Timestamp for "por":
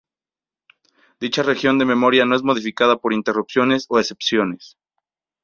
2.97-3.13